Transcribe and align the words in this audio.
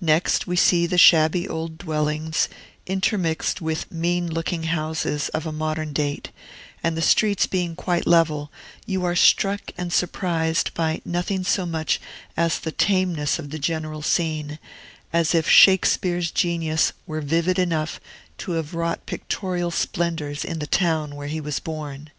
Next 0.00 0.46
we 0.46 0.56
see 0.56 0.86
the 0.86 0.96
shabby 0.96 1.46
old 1.46 1.76
dwellings, 1.76 2.48
intermixed 2.86 3.60
with 3.60 3.92
mean 3.92 4.26
looking 4.26 4.62
houses 4.62 5.28
of 5.34 5.52
modern 5.52 5.92
date; 5.92 6.30
and 6.82 6.96
the 6.96 7.02
streets 7.02 7.46
being 7.46 7.76
quite 7.76 8.06
level, 8.06 8.50
you 8.86 9.04
are 9.04 9.14
struck 9.14 9.72
and 9.76 9.92
surprised 9.92 10.72
by 10.72 11.02
nothing 11.04 11.44
so 11.44 11.66
much 11.66 12.00
as 12.38 12.58
the 12.58 12.72
tameness 12.72 13.38
of 13.38 13.50
the 13.50 13.58
general 13.58 14.00
scene, 14.00 14.58
as 15.12 15.34
if 15.34 15.46
Shakespeare's 15.46 16.30
genius 16.30 16.94
were 17.06 17.20
vivid 17.20 17.58
enough 17.58 18.00
to 18.38 18.52
have 18.52 18.72
wrought 18.72 19.04
pictorial 19.04 19.70
splendors 19.70 20.42
in 20.42 20.58
the 20.58 20.66
town 20.66 21.16
where 21.16 21.28
he 21.28 21.38
was 21.42 21.60
born. 21.60 22.10